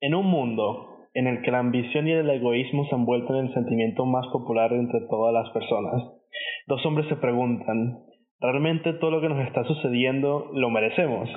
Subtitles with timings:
[0.00, 3.46] En un mundo en el que la ambición y el egoísmo se han vuelto en
[3.46, 6.02] el sentimiento más popular entre todas las personas,
[6.68, 8.04] dos hombres se preguntan,
[8.38, 11.28] ¿realmente todo lo que nos está sucediendo lo merecemos?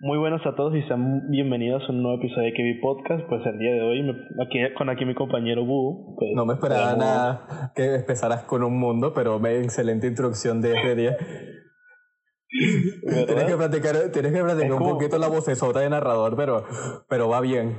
[0.00, 3.28] Muy buenos a todos y sean bienvenidos a un nuevo episodio de KB Podcast.
[3.28, 4.00] Pues el día de hoy,
[4.44, 6.14] aquí, con aquí mi compañero Bu.
[6.16, 10.74] Pues, no me esperaba nada que empezaras con un mundo, pero me excelente introducción de
[10.74, 11.16] este día.
[12.48, 16.64] Tienes que practicar, tienes que practicar un poquito la vocesota de narrador, pero,
[17.08, 17.78] pero va bien.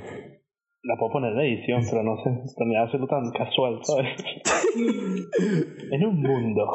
[0.83, 2.29] La puedo poner en edición, pero no sé,
[2.65, 4.15] me hacerlo tan casual, ¿sabes?
[5.91, 6.65] en un mundo.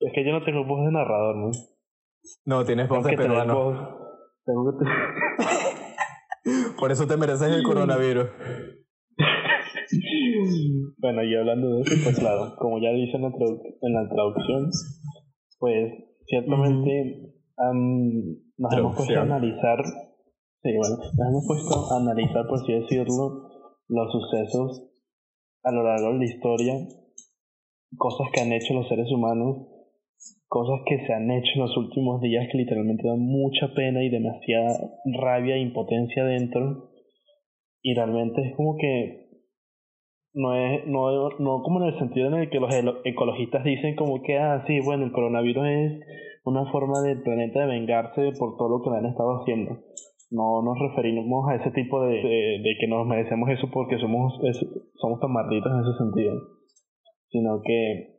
[0.00, 1.50] Es que yo no tengo voz de narrador, ¿no?
[2.46, 3.98] No, tienes voz de peruano.
[4.44, 4.84] Tengo que
[6.78, 8.30] Por eso te mereces el coronavirus.
[10.98, 14.70] bueno, y hablando de eso, pues claro, como ya dice en la, en la traducción,
[15.58, 17.34] pues ciertamente
[18.56, 19.78] nos hemos puesto a analizar,
[20.62, 23.50] sí, bueno, nos hemos puesto a analizar, por así decirlo,
[23.88, 24.84] los sucesos
[25.64, 26.74] a lo largo de la historia,
[27.96, 29.66] cosas que han hecho los seres humanos,
[30.46, 34.10] cosas que se han hecho en los últimos días que literalmente dan mucha pena y
[34.10, 34.78] demasiada
[35.18, 36.90] rabia e impotencia dentro.
[37.82, 39.27] Y realmente es como que
[40.38, 42.72] no es no, no como en el sentido en el que los
[43.04, 46.00] ecologistas dicen como que ah sí bueno el coronavirus es
[46.44, 49.80] una forma del planeta de vengarse por todo lo que han estado haciendo.
[50.30, 52.14] No nos referimos a ese tipo de,
[52.62, 54.32] de, que nos merecemos eso porque somos
[54.94, 56.34] somos tan malditos en ese sentido
[57.30, 58.18] sino que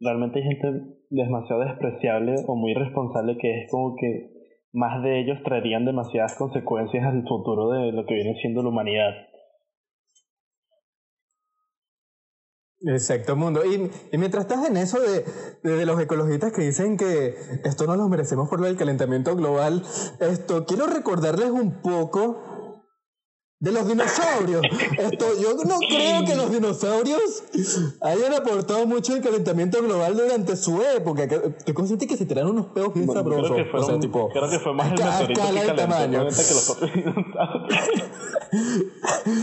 [0.00, 0.66] realmente hay gente
[1.10, 4.30] demasiado despreciable o muy responsable que es como que
[4.72, 9.12] más de ellos traerían demasiadas consecuencias al futuro de lo que viene siendo la humanidad
[12.86, 13.64] Exacto, mundo.
[13.64, 15.24] Y, y, mientras estás en eso de,
[15.62, 19.82] de, los ecologistas que dicen que esto no lo merecemos por el calentamiento global,
[20.20, 22.42] esto quiero recordarles un poco
[23.64, 24.62] de los dinosaurios.
[24.98, 27.44] Esto, yo no creo que los dinosaurios
[28.02, 31.24] hayan aportado mucho al calentamiento global durante su época.
[31.24, 33.52] Estoy consciente que se tiraron unos peos bien sabrosos.
[33.52, 36.30] Creo que fue, o sea, tipo, creo que fue más el escala de tamaño.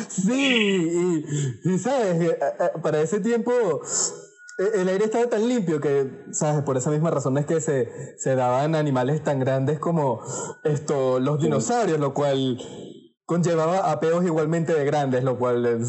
[0.08, 1.26] sí,
[1.64, 3.52] y, sabes, eh, eh, para ese tiempo
[4.60, 6.62] e, el aire estaba tan limpio que, ¿sabes?
[6.62, 10.22] Por esa misma razón es que se, se daban animales tan grandes como
[10.64, 12.60] esto, los dinosaurios, lo cual
[13.32, 15.80] conllevaba apeos igualmente de grandes, lo cual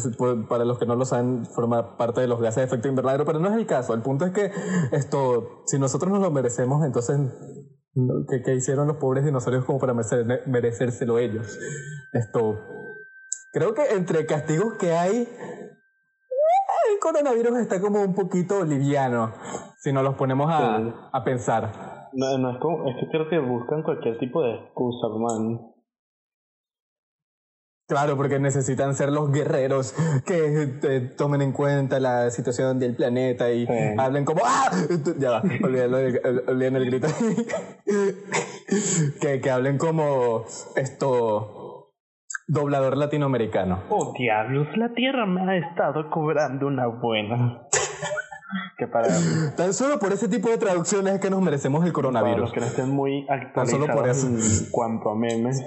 [0.47, 3.39] para los que no lo saben forma parte de los gases de efecto invernadero, pero
[3.39, 3.93] no es el caso.
[3.93, 4.49] El punto es que
[4.93, 7.19] esto, si nosotros nos lo merecemos, entonces
[8.45, 11.59] ¿qué, hicieron los pobres dinosaurios como para merecérselo ellos?
[12.13, 12.61] Esto,
[13.51, 15.27] creo que entre castigos que hay,
[16.93, 19.33] el coronavirus está como un poquito liviano,
[19.79, 22.09] si nos los ponemos a, a pensar.
[22.13, 25.72] No, no es como, es que creo que buscan cualquier tipo de excusa, man.
[27.93, 29.93] Claro, porque necesitan ser los guerreros
[30.25, 33.67] que eh, tomen en cuenta la situación del planeta y
[33.99, 34.71] hablen como ¡Ah!
[35.19, 37.07] Ya va, olviden el, grito.
[39.21, 40.43] que, que hablen como
[40.75, 41.91] esto
[42.47, 43.83] doblador latinoamericano.
[43.89, 47.67] Oh diablos, la Tierra me ha estado cobrando una buena.
[48.79, 49.09] que para...
[49.55, 52.33] Tan solo por ese tipo de traducciones es que nos merecemos el coronavirus.
[52.33, 54.25] Para los que no estén muy actualizados solo por eso.
[54.25, 54.39] en
[54.71, 55.63] cuanto a memes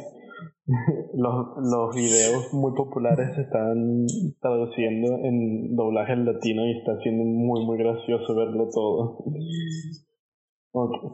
[1.15, 4.07] los, los videos muy populares se están
[4.41, 9.25] traduciendo en doblaje en latino y está siendo muy muy gracioso verlo todo.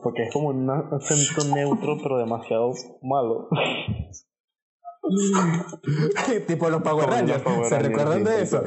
[0.02, 3.48] Porque es como un acento neutro pero demasiado malo.
[6.46, 7.44] tipo los Power Rangers.
[7.68, 8.62] ¿Se recuerdan de eso?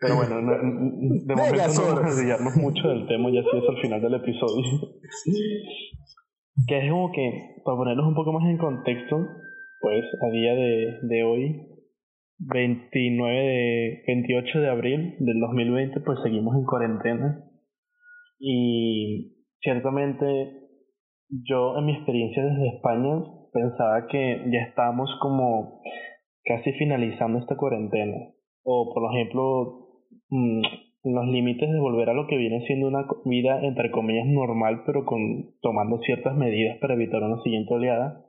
[0.00, 3.80] Pero bueno, de momento no vamos a desviarnos mucho del tema y así es al
[3.80, 4.62] final del episodio.
[6.68, 9.16] que es como que, para ponernos un poco más en contexto,
[9.84, 11.60] pues a día de, de hoy,
[12.38, 17.44] 29 de, 28 de abril del 2020, pues seguimos en cuarentena.
[18.38, 20.24] Y ciertamente
[21.28, 25.82] yo en mi experiencia desde España pensaba que ya estábamos como
[26.46, 28.16] casi finalizando esta cuarentena.
[28.62, 30.62] O por ejemplo, mm,
[31.12, 35.04] los límites de volver a lo que viene siendo una vida entre comillas normal, pero
[35.04, 35.20] con
[35.60, 38.24] tomando ciertas medidas para evitar una siguiente oleada.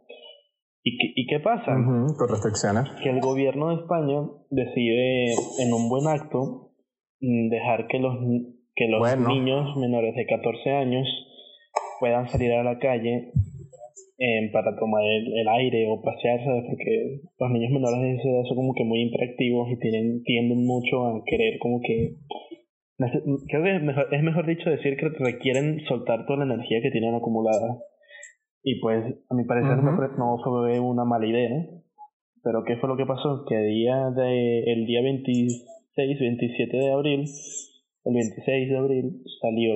[0.87, 1.73] ¿Y qué, y qué pasa?
[1.73, 2.85] con restricciones.
[3.01, 4.21] Que el gobierno de España
[4.51, 6.69] decide, en un buen acto,
[7.21, 8.13] mm, dejar que los,
[8.75, 11.07] que los niños menores de 14 años
[11.99, 13.31] puedan salir a la calle
[14.19, 18.57] eh, para tomar el, aire o pasearse, porque los niños menores de esa edad son
[18.57, 22.13] como que muy interactivos y tienen, tienden mucho a querer como que...
[23.47, 26.91] Creo que es mejor, es mejor dicho decir que requieren soltar toda la energía que
[26.91, 27.81] tienen acumulada
[28.67, 31.67] y pues, a mi parecer, no fue una mala idea.
[32.41, 33.45] Pero ¿qué fue lo que pasó?
[33.47, 37.25] Que día de, el día 26, 27 de abril,
[38.05, 39.75] el 26 de abril salió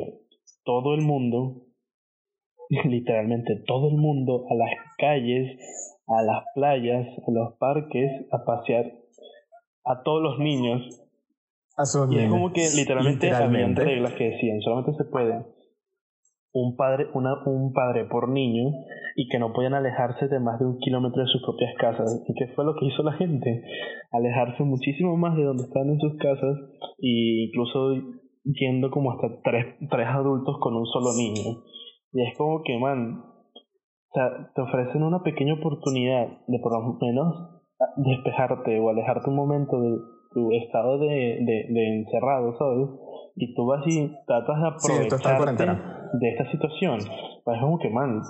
[0.63, 1.67] todo el mundo,
[2.85, 5.59] literalmente todo el mundo, a las calles,
[6.07, 8.91] a las playas, a los parques, a pasear
[9.85, 10.99] a todos los niños.
[11.77, 15.58] A sus y es como que literalmente, habían reglas que decían, solamente se puede
[16.53, 18.71] un padre, una, un padre por niño
[19.15, 22.23] y que no podían alejarse de más de un kilómetro de sus propias casas.
[22.27, 23.63] ¿Y qué fue lo que hizo la gente?
[24.11, 26.57] Alejarse muchísimo más de donde estaban en sus casas
[26.99, 27.93] e incluso
[28.43, 31.61] yendo como hasta tres, tres adultos con un solo niño.
[32.13, 36.97] Y es como que, man, o sea, te ofrecen una pequeña oportunidad de por lo
[36.99, 37.61] menos
[37.97, 39.97] despejarte o alejarte un momento de
[40.33, 42.89] tu estado de, de, de encerrado, ¿sabes?
[43.35, 46.99] Y tú vas y tratas de aprovecharte de esta situación.
[47.43, 48.21] Pues es como que, man,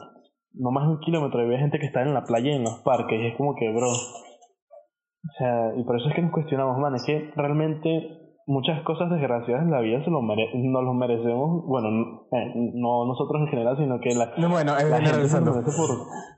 [0.54, 2.80] no más de un kilómetro, y gente que está en la playa y en los
[2.80, 3.90] parques, y es como que, bro.
[3.90, 9.12] O sea, y por eso es que nos cuestionamos, man, es que realmente muchas cosas
[9.12, 13.48] desgraciadas en la vida se lo mere nos los merecemos, bueno, eh, no nosotros en
[13.48, 15.90] general, sino que la, no, bueno, es la gente se merece por,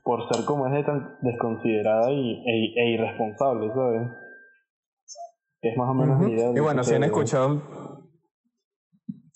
[0.04, 4.08] por ser como es de tan desconsiderada y, e, e irresponsable, ¿sabes?
[5.62, 6.50] Es más o menos la idea.
[6.54, 7.62] Y bueno, si han escuchado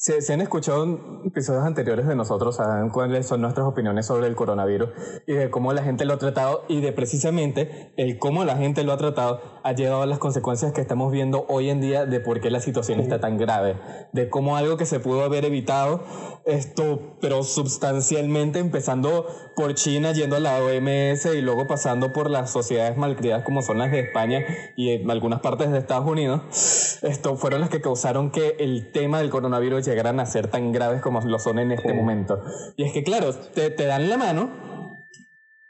[0.06, 4.90] si, han escuchado episodios anteriores de nosotros, saben cuáles son nuestras opiniones sobre el coronavirus
[5.26, 8.84] y de cómo la gente lo ha tratado y de precisamente el cómo la gente
[8.84, 12.20] lo ha tratado ha llegado a las consecuencias que estamos viendo hoy en día de
[12.20, 13.76] por qué la situación está tan grave,
[14.12, 16.04] de cómo algo que se pudo haber evitado,
[16.44, 19.26] esto, pero sustancialmente empezando
[19.56, 23.78] por China, yendo a la OMS y luego pasando por las sociedades malcriadas como son
[23.78, 24.44] las de España
[24.76, 29.18] y en algunas partes de Estados Unidos, esto fueron las que causaron que el tema
[29.18, 32.44] del coronavirus llegaran a ser tan graves como lo son en este momento.
[32.76, 34.50] Y es que, claro, te, te, dan la mano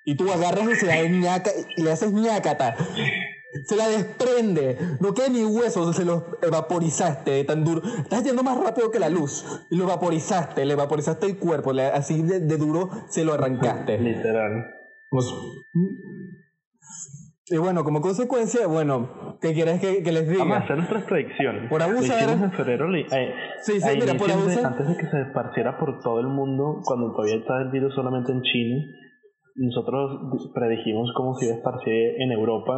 [0.03, 2.75] y tú agarras y, se la ñaca, y le haces ñacata.
[3.67, 7.83] Se la desprende, no queda ni hueso, se lo vaporizaste tan duro.
[7.99, 12.21] Estás yendo más rápido que la luz y lo vaporizaste, le vaporizaste el cuerpo, así
[12.23, 13.97] de, de, duro se lo arrancaste.
[13.99, 14.75] Literal.
[15.09, 15.27] Pues,
[17.49, 20.41] y bueno, como consecuencia, bueno, ¿qué quieres que, que les diga?
[20.41, 21.71] Vamos a hacer nuestras predicciones.
[21.71, 22.29] Por abusar.
[22.29, 22.93] en febrero.
[22.97, 24.67] Eh, sí, sí, mira, por abusar.
[24.67, 28.33] Antes de que se esparciera por todo el mundo, cuando todavía estaba el virus solamente
[28.33, 28.85] en China,
[29.55, 32.75] nosotros predijimos cómo se iba a esparcir en Europa.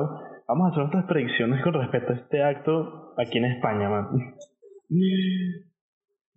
[0.46, 4.06] Vamos a hacer nuestras predicciones con respecto a este acto aquí en España, man.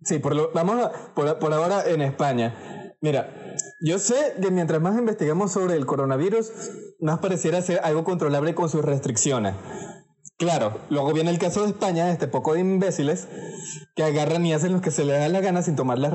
[0.00, 2.54] Sí, por lo, vamos a, por, por ahora en España.
[3.02, 3.34] Mira,
[3.80, 6.52] yo sé que mientras más investigamos sobre el coronavirus,
[7.00, 9.54] más pareciera ser algo controlable con sus restricciones.
[10.38, 13.28] Claro, luego viene el caso de España, este poco de imbéciles
[13.96, 16.12] que agarran y hacen lo que se les da la gana sin tomar las,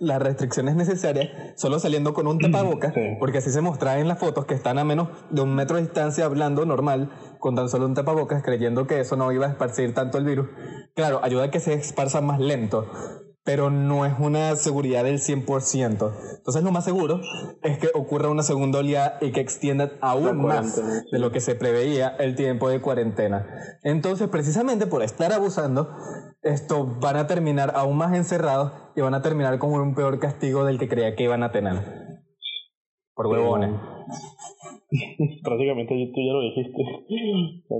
[0.00, 4.46] las restricciones necesarias, solo saliendo con un tapabocas, porque así se mostraba en las fotos
[4.46, 7.94] que están a menos de un metro de distancia hablando normal, con tan solo un
[7.94, 10.48] tapabocas, creyendo que eso no iba a esparcir tanto el virus.
[10.94, 12.86] Claro, ayuda a que se esparza más lento,
[13.50, 16.36] pero no es una seguridad del 100%.
[16.36, 17.20] Entonces lo más seguro
[17.64, 20.80] es que ocurra una segunda oleada y que extienda aún más
[21.10, 23.48] de lo que se preveía el tiempo de cuarentena.
[23.82, 25.88] Entonces, precisamente por estar abusando,
[26.42, 30.64] esto van a terminar aún más encerrados y van a terminar con un peor castigo
[30.64, 31.74] del que creía que iban a tener.
[33.14, 33.72] Por huevones.
[35.42, 36.84] Prácticamente tú ya lo dijiste.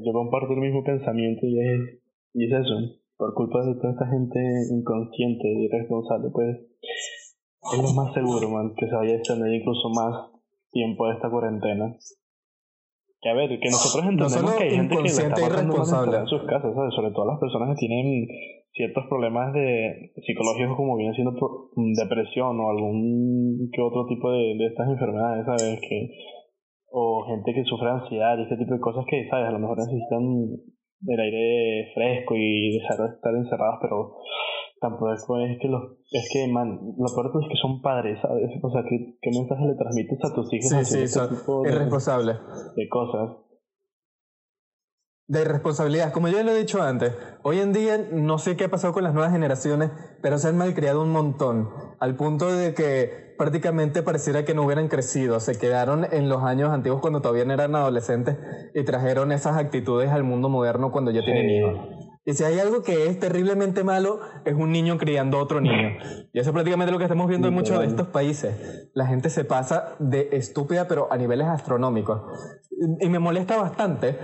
[0.04, 2.00] Yo comparto el mismo pensamiento y es,
[2.34, 4.40] y es eso por culpa de toda esta gente
[4.72, 9.90] inconsciente y irresponsable, pues es lo más seguro, man, que se vaya a extender incluso
[9.90, 10.32] más
[10.72, 11.92] tiempo de esta cuarentena.
[13.20, 16.42] Que a ver, que nosotros entendemos que hay gente que le está pasando en sus
[16.48, 16.94] casas, ¿sabes?
[16.96, 18.26] Sobre todo las personas que tienen
[18.72, 21.36] ciertos problemas de psicológicos como viene siendo
[22.00, 25.78] depresión o algún que otro tipo de, de estas enfermedades, ¿sabes?
[25.84, 26.08] Que
[26.88, 29.48] o gente que sufre ansiedad y ese tipo de cosas que, ¿sabes?
[29.48, 30.24] A lo mejor necesitan
[31.00, 34.16] del aire fresco y dejar de estar encerrados, pero
[34.80, 38.70] tampoco es que los es que man lo peor es que son padres sabes o
[38.70, 41.28] sea que qué mensaje le transmites a tus hijos sí sí son
[41.66, 42.36] irresponsables.
[42.76, 43.36] de cosas
[45.30, 48.68] de irresponsabilidad como ya lo he dicho antes hoy en día no sé qué ha
[48.68, 51.70] pasado con las nuevas generaciones pero se han malcriado un montón
[52.00, 56.68] al punto de que prácticamente pareciera que no hubieran crecido, se quedaron en los años
[56.68, 58.36] antiguos cuando todavía eran adolescentes
[58.74, 61.78] y trajeron esas actitudes al mundo moderno cuando ya tienen hijos.
[62.26, 65.96] Y si hay algo que es terriblemente malo, es un niño criando a otro niño.
[66.34, 68.90] Y eso es prácticamente lo que estamos viendo en muchos de estos países.
[68.92, 72.20] La gente se pasa de estúpida, pero a niveles astronómicos.
[73.00, 74.18] Y me molesta bastante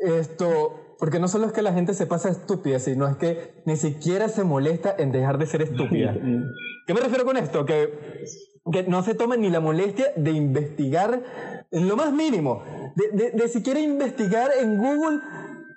[0.00, 3.76] esto, porque no solo es que la gente se pasa estúpida, sino es que ni
[3.76, 6.14] siquiera se molesta en dejar de ser estúpida.
[6.86, 7.64] ¿Qué me refiero con esto?
[7.64, 8.26] Que
[8.70, 11.22] que no se tomen ni la molestia de investigar
[11.70, 12.62] en lo más mínimo,
[12.94, 15.20] de, de, de siquiera investigar en Google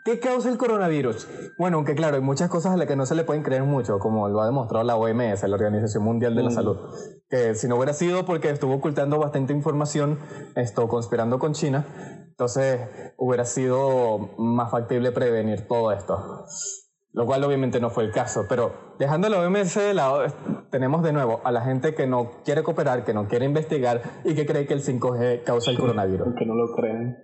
[0.06, 1.30] ¿Qué causa el coronavirus?
[1.58, 4.00] Bueno, aunque claro, hay muchas cosas a las que no se le pueden creer mucho,
[4.00, 6.54] como lo ha demostrado la OMS, la Organización Mundial de la mm.
[6.54, 6.78] Salud,
[7.30, 10.20] que si no hubiera sido porque estuvo ocultando bastante información,
[10.56, 11.86] esto conspirando con China,
[12.28, 12.82] entonces
[13.16, 16.46] hubiera sido más factible prevenir todo esto.
[17.14, 20.24] Lo cual obviamente no fue el caso, pero dejando la OMS de lado,
[20.70, 24.36] tenemos de nuevo a la gente que no quiere cooperar, que no quiere investigar y
[24.36, 26.28] que cree que el 5G causa el coronavirus.
[26.38, 27.16] Que no lo creen.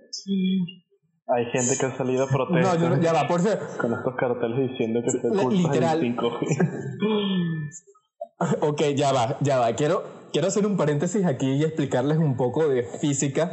[1.32, 2.80] Hay gente que ha salido a protestar.
[2.80, 3.60] No, ya va, por ser.
[3.78, 5.20] Con estos carteles diciendo que se
[5.50, 6.00] Literal.
[6.00, 7.70] 5G.
[8.60, 9.72] ok, ya va, ya va.
[9.74, 13.52] Quiero, quiero hacer un paréntesis aquí y explicarles un poco de física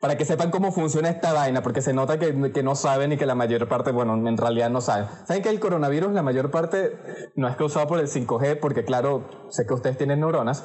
[0.00, 3.16] para que sepan cómo funciona esta vaina, porque se nota que, que, no saben y
[3.16, 5.06] que la mayor parte, bueno, en realidad no saben.
[5.26, 6.96] Saben que el coronavirus, la mayor parte,
[7.34, 10.64] no es causado por el 5G, porque claro, sé que ustedes tienen neuronas.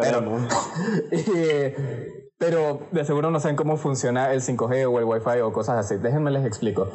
[0.00, 0.22] Pero,
[2.42, 6.02] pero de seguro no saben cómo funciona el 5G o el Wi-Fi o cosas así.
[6.02, 6.90] Déjenme les explico.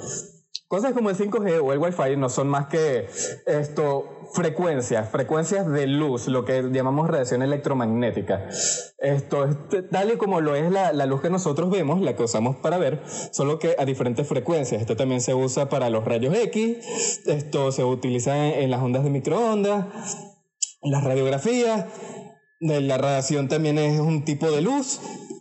[0.68, 3.08] Cosas como el 5G o el Wi-Fi no son más que
[3.46, 8.50] esto, frecuencias, frecuencias de luz, lo que llamamos radiación electromagnética.
[8.98, 12.24] Esto es tal y como lo es la, la, luz que nosotros vemos, la que
[12.24, 13.02] usamos para ver,
[13.32, 14.82] solo que a diferentes frecuencias.
[14.82, 19.06] Esto también se usa para los rayos X, esto se utiliza en, en las ondas
[19.06, 19.86] de microondas,
[20.82, 21.86] las radiografías,
[22.60, 25.00] la radiación también es un tipo de luz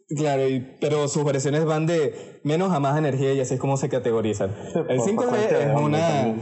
[0.08, 0.44] Claro,
[0.80, 4.54] pero sus variaciones van de menos a más energía y así es como se categorizan.
[4.88, 6.36] el 5G es una...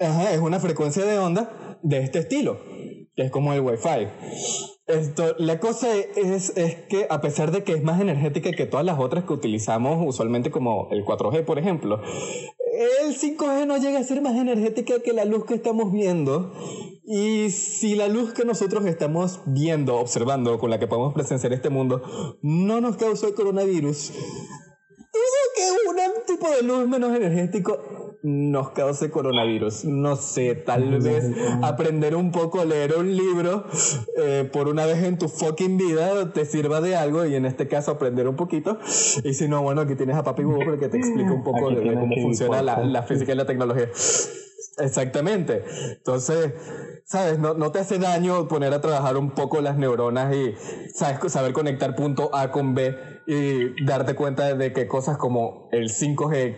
[0.00, 2.60] Ajá, es una frecuencia de onda de este estilo,
[3.16, 4.08] que es como el Wi-Fi.
[4.86, 8.86] Esto, la cosa es, es que a pesar de que es más energética que todas
[8.86, 12.00] las otras que utilizamos usualmente como el 4G, por ejemplo,
[13.02, 16.52] el 5G no llega a ser más energética que la luz que estamos viendo.
[17.10, 21.70] Y si la luz que nosotros estamos viendo, observando, con la que podemos presenciar este
[21.70, 22.02] mundo,
[22.42, 27.78] no nos causó el coronavirus, eso que un tipo de luz menos energético
[28.22, 29.86] nos cause coronavirus.
[29.86, 31.24] No sé, tal vez
[31.62, 33.64] aprender un poco a leer un libro
[34.18, 37.68] eh, por una vez en tu fucking vida te sirva de algo y en este
[37.68, 38.78] caso aprender un poquito.
[39.24, 41.94] Y si no, bueno, aquí tienes a Papi Google que te explica un poco de,
[41.94, 43.88] cómo funciona la, la física y la tecnología.
[44.78, 45.64] Exactamente.
[45.96, 46.52] Entonces,
[47.04, 47.38] ¿sabes?
[47.38, 50.54] No, no, te hace daño poner a trabajar un poco las neuronas y,
[50.94, 51.32] ¿sabes?
[51.32, 56.56] Saber conectar punto A con B y darte cuenta de que cosas como el 5G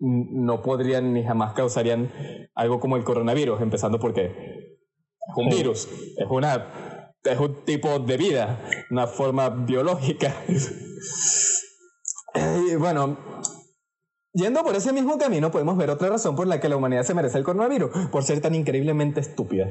[0.00, 2.10] no podrían ni jamás causarían
[2.54, 8.16] algo como el coronavirus, empezando porque es un virus, es una es un tipo de
[8.16, 8.58] vida,
[8.90, 10.34] una forma biológica.
[12.34, 13.18] y bueno,
[14.32, 17.14] yendo por ese mismo camino podemos ver otra razón por la que la humanidad se
[17.14, 19.68] merece el coronavirus, por ser tan increíblemente estúpida.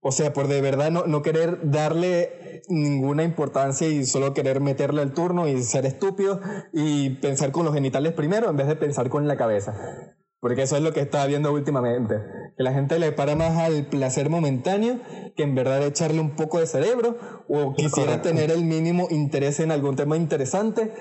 [0.00, 5.02] O sea, por de verdad no, no querer darle ninguna importancia y solo querer meterle
[5.02, 6.40] al turno y ser estúpido
[6.72, 10.16] y pensar con los genitales primero en vez de pensar con la cabeza.
[10.42, 12.16] Porque eso es lo que estaba viendo últimamente.
[12.56, 14.98] Que la gente le para más al placer momentáneo
[15.36, 17.16] que en verdad echarle un poco de cerebro
[17.48, 20.92] o quisiera tener el mínimo interés en algún tema interesante.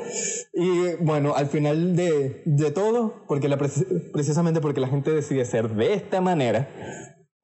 [0.53, 5.69] Y bueno, al final de, de todo, porque la, precisamente porque la gente decide ser
[5.69, 6.69] de esta manera,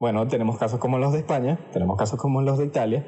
[0.00, 3.04] bueno, tenemos casos como los de España, tenemos casos como los de Italia,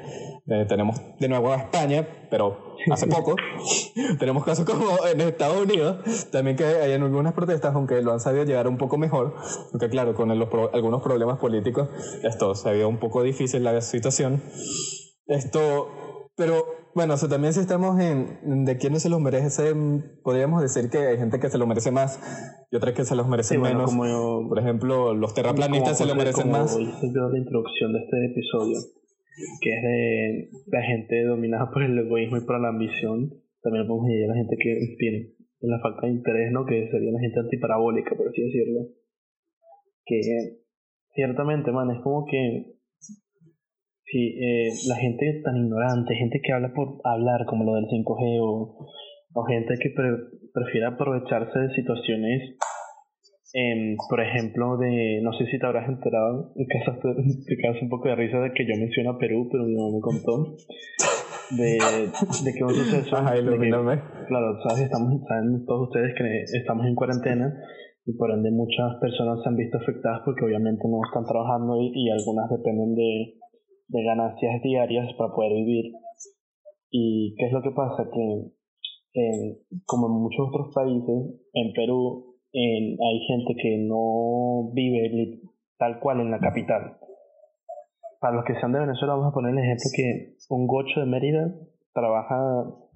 [0.47, 3.35] eh, tenemos de nuevo a España, pero hace poco.
[4.19, 8.19] tenemos casos como en Estados Unidos, también que hay en algunas protestas, aunque lo han
[8.19, 9.35] sabido llegar un poco mejor,
[9.71, 11.87] porque claro, con algunos problemas políticos,
[12.23, 14.43] esto se había un poco difícil la situación.
[15.27, 16.63] Esto, pero
[16.95, 21.17] bueno, o también si estamos en de quiénes se los merecen, podríamos decir que hay
[21.17, 22.19] gente que se lo merece más
[22.71, 23.91] y otras que se los merecen menos.
[23.91, 26.73] Como Por ejemplo, los terraplanistas se lo merecen más.
[26.73, 28.79] Como yo la introducción de este episodio,
[29.61, 34.09] que es de la gente dominada por el egoísmo y por la ambición, también podemos
[34.09, 36.65] ir a la gente que tiene la falta de interés, ¿no?
[36.65, 38.87] Que sería la gente antiparabólica, por así decirlo.
[40.05, 40.19] Que
[41.13, 42.80] ciertamente, man, es como que
[44.11, 48.39] Sí, eh, la gente tan ignorante, gente que habla por hablar, como lo del 5G,
[48.43, 48.75] o,
[49.33, 49.89] o gente que
[50.53, 52.57] prefiere aprovecharse de situaciones,
[53.53, 57.87] em, por ejemplo, de, no sé si te habrás enterado, en caso te, quedas un
[57.87, 60.57] poco de risa de que yo menciono a Perú, pero mi mamá me contó,
[61.55, 61.79] de,
[62.43, 63.37] de que un suceso, Ajá,
[64.27, 67.47] claro, sabes, estamos, saben todos ustedes que estamos en cuarentena,
[68.05, 72.09] y por ende muchas personas se han visto afectadas porque obviamente no están trabajando y
[72.09, 73.39] algunas dependen de
[73.91, 75.93] de ganancias diarias para poder vivir.
[76.89, 78.09] ¿Y qué es lo que pasa?
[78.11, 78.51] Que
[79.85, 85.39] como en muchos otros países, en Perú hay gente que no vive
[85.77, 86.97] tal cual en la capital.
[88.19, 91.07] para los que sean de Venezuela, vamos a poner el ejemplo que un gocho de
[91.07, 91.55] Mérida
[91.93, 92.37] trabaja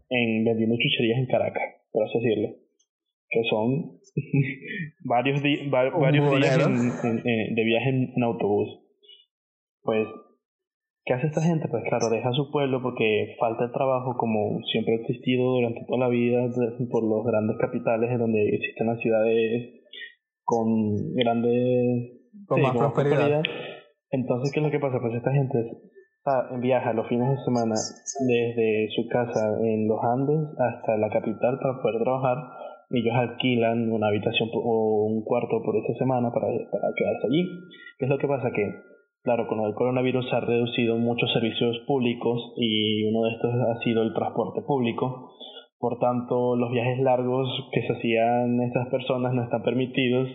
[0.09, 2.49] en vendiendo chucherías en Caracas, por así decirlo.
[3.27, 3.99] Que son
[5.03, 8.69] varios, varios días de viaje en, autobús.
[9.81, 10.07] Pues,
[11.05, 11.67] ¿qué hace esta gente?
[11.69, 15.99] Pues claro, deja su pueblo porque falta el trabajo como siempre ha existido durante toda
[15.99, 16.49] la vida
[16.91, 19.81] por los grandes capitales en donde existen las ciudades
[20.43, 22.11] con grandes...
[22.47, 23.41] Con más prosperidad.
[24.09, 24.99] Entonces, ¿qué es lo que pasa?
[24.99, 25.57] Pues esta gente
[26.59, 27.75] viaja los fines de semana
[28.27, 32.37] desde su casa en los Andes hasta la capital para poder trabajar.
[32.89, 37.49] Ellos alquilan una habitación o un cuarto por esa semana para, para quedarse allí.
[37.97, 38.51] ¿Qué es lo que pasa?
[38.51, 38.63] Que,
[39.25, 43.83] claro, con el coronavirus se han reducido muchos servicios públicos y uno de estos ha
[43.83, 45.33] sido el transporte público.
[45.79, 50.29] Por tanto, los viajes largos que se hacían estas personas no están permitidos.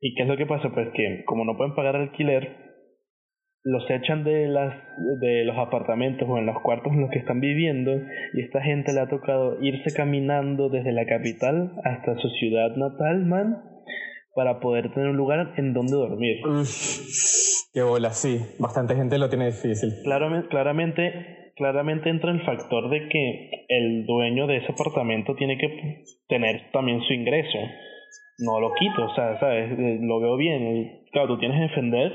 [0.00, 0.70] ¿Y qué es lo que pasa?
[0.72, 2.70] Pues que como no pueden pagar alquiler,
[3.62, 4.74] los echan de las
[5.20, 7.92] de los apartamentos o en los cuartos en los que están viviendo
[8.32, 13.26] y esta gente le ha tocado irse caminando desde la capital hasta su ciudad natal,
[13.26, 13.69] man,
[14.34, 16.36] para poder tener un lugar en donde dormir.
[17.72, 19.90] qué bola, sí, bastante gente lo tiene difícil.
[20.04, 26.04] Claramente, claramente, claramente entra el factor de que el dueño de ese apartamento tiene que
[26.28, 27.58] tener también su ingreso.
[28.38, 31.02] No lo quito, o sea, sabes, lo veo bien.
[31.12, 32.12] Claro, tú tienes que defender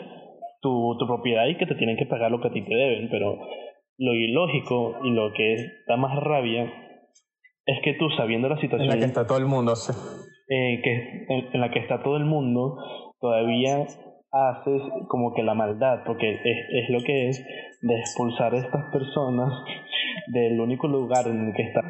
[0.62, 3.10] tu, tu propiedad y que te tienen que pagar lo que a ti te deben,
[3.10, 3.38] pero
[3.98, 5.56] lo ilógico y lo que
[5.88, 6.64] da más rabia
[7.66, 9.92] es que tú sabiendo la situación en la que está todo el mundo sí.
[10.48, 12.78] Eh, que en, la que está todo el mundo
[13.20, 13.86] todavía
[14.32, 17.46] haces como que la maldad porque es, es lo que es
[17.82, 19.54] de expulsar a estas personas
[20.28, 21.86] del único lugar en el que están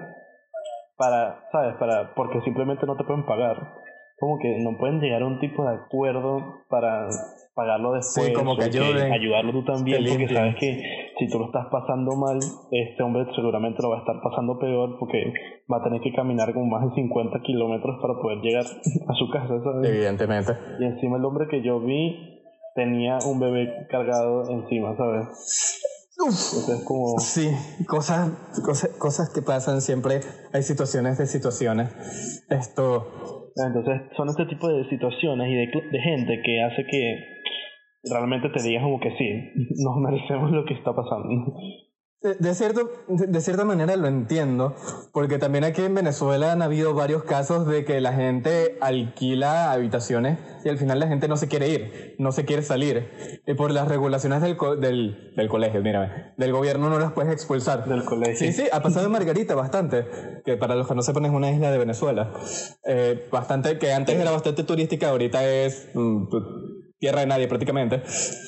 [0.98, 3.85] para sabes para porque simplemente no te pueden pagar
[4.18, 7.08] como que no pueden llegar a un tipo de acuerdo para
[7.54, 8.28] pagarlo después.
[8.28, 10.84] Sí, como que, ayudarlo tú también, porque sabes que
[11.18, 12.38] si tú lo estás pasando mal,
[12.72, 15.34] este hombre seguramente lo va a estar pasando peor porque
[15.72, 18.66] va a tener que caminar como más de 50 kilómetros para poder llegar
[19.08, 19.90] a su casa, ¿sabes?
[19.90, 20.54] Evidentemente.
[20.80, 22.42] Y encima el hombre que yo vi
[22.76, 25.82] tenía un bebé cargado encima, ¿sabes?
[26.18, 27.20] Entonces, como...
[27.20, 27.52] Sí,
[27.88, 28.32] cosas,
[28.64, 30.22] cosas, cosas que pasan siempre.
[30.54, 32.46] Hay situaciones de situaciones.
[32.50, 33.45] Esto.
[33.56, 37.36] Entonces, son este tipo de situaciones y de, de gente que hace que
[38.04, 39.52] realmente te digas como que sí,
[39.84, 41.56] nos merecemos lo que está pasando.
[42.40, 44.76] De, cierto, de, cierta manera lo entiendo,
[45.12, 50.40] porque también aquí en Venezuela han habido varios casos de que la gente alquila habitaciones
[50.64, 53.12] y al final la gente no se quiere ir, no se quiere salir.
[53.46, 57.86] Y por las regulaciones del, del, del colegio, mírame, del gobierno no las puedes expulsar.
[57.86, 58.38] Del colegio.
[58.38, 60.08] Sí, sí, ha pasado en Margarita bastante,
[60.44, 62.34] que para los que no sepan es una isla de Venezuela.
[62.86, 65.90] Eh, bastante, que antes era bastante turística, ahorita es...
[65.94, 66.26] Mm,
[67.06, 68.02] tierra de nadie prácticamente.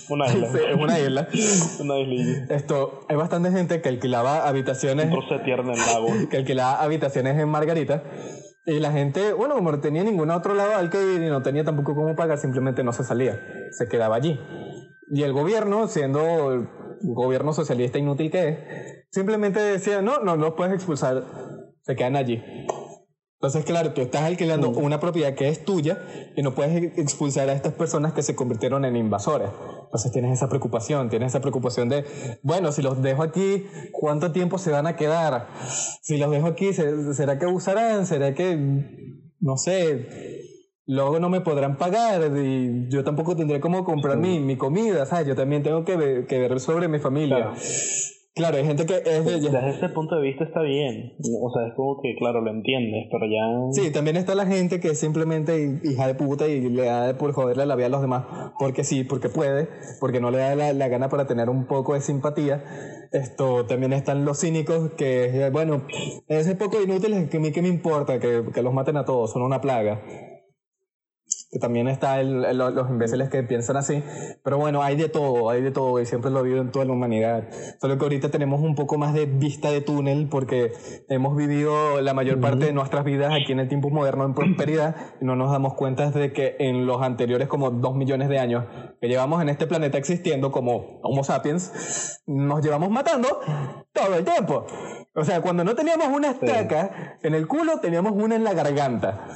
[0.09, 0.47] Una isla.
[0.47, 1.27] es una isla.
[1.79, 2.55] una.
[2.55, 5.13] Esto, hay bastante gente que alquilaba habitaciones.
[5.13, 6.07] Un de tierra en el lago.
[6.31, 8.03] Que alquilaba habitaciones en Margarita.
[8.65, 11.43] Y la gente, bueno, como no tenía ningún otro lado al que ir y no
[11.43, 13.39] tenía tampoco cómo pagar, simplemente no se salía.
[13.71, 14.39] Se quedaba allí.
[15.11, 16.67] Y el gobierno, siendo el
[17.01, 18.57] gobierno socialista inútil que es,
[19.11, 21.23] simplemente decía, no, no, no puedes expulsar.
[21.83, 22.43] Se quedan allí.
[23.39, 24.77] Entonces, claro, tú estás alquilando mm.
[24.77, 26.01] una propiedad que es tuya
[26.35, 29.49] y no puedes expulsar a estas personas que se convirtieron en invasores.
[29.83, 32.03] Entonces tienes esa preocupación, tienes esa preocupación de,
[32.41, 35.49] bueno, si los dejo aquí, ¿cuánto tiempo se van a quedar?
[36.01, 38.07] Si los dejo aquí, ¿será que usarán?
[38.07, 38.57] ¿Será que,
[39.39, 40.07] no sé,
[40.87, 45.27] luego no me podrán pagar y yo tampoco tendré cómo comprar mi, mi comida, ¿sabes?
[45.27, 47.37] Yo también tengo que ver, que ver sobre mi familia.
[47.37, 47.55] Claro,
[48.45, 49.39] hay gente que es de...
[49.39, 51.13] Desde ese punto de vista está bien.
[51.41, 53.71] O sea, es como que, claro, lo entiendes, pero ya...
[53.71, 57.31] Sí, también está la gente que es simplemente hija de puta y le da por
[57.33, 58.25] joderle la vida a los demás
[58.59, 59.69] porque sí, porque puede,
[59.99, 62.63] porque no le da la, gana para tener un poco de simpatía.
[63.11, 65.83] Esto, también están los cínicos que, bueno,
[66.27, 69.31] ese poco inútiles que a mí que me importa, que, que los maten a todos,
[69.31, 70.01] son una plaga
[71.49, 74.03] que también está el, los imbéciles que piensan así.
[74.43, 76.85] Pero bueno, hay de todo, hay de todo y siempre lo ha habido en toda
[76.85, 77.47] la humanidad.
[77.79, 80.73] Solo que ahorita tenemos un poco más de vista de túnel porque
[81.09, 84.95] hemos vivido la mayor parte de nuestras vidas aquí en el tiempo moderno en prosperidad
[85.21, 88.65] y no nos damos cuenta de que en los anteriores como dos millones de años
[88.99, 93.39] que llevamos en este planeta existiendo como Homo sapiens, nos llevamos matando
[93.93, 94.65] todo el tiempo.
[95.15, 99.27] O sea, cuando no teníamos una estaca en el culo, teníamos una en la garganta.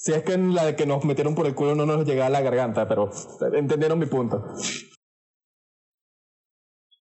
[0.00, 2.28] Si es que en la de que nos metieron por el culo no nos llegaba
[2.28, 3.10] a la garganta, pero
[3.52, 4.40] entendieron mi punto.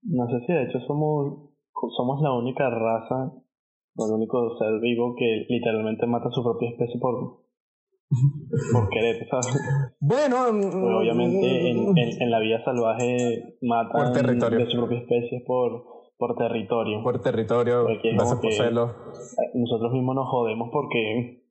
[0.02, 1.52] No sé si de hecho somos,
[1.96, 3.34] somos la única raza,
[3.98, 7.44] el único ser vivo que literalmente mata a su propia especie por,
[8.72, 9.94] por querer, ¿sabes?
[10.00, 15.84] Bueno, mm, obviamente en, en, la vida salvaje matan de su propia especie por,
[16.18, 17.00] por territorio.
[17.04, 17.86] Por territorio,
[19.54, 21.41] Nosotros mismos nos jodemos porque,